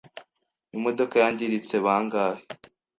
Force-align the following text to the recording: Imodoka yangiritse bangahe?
Imodoka 0.77 1.15
yangiritse 1.23 1.75
bangahe? 1.85 2.43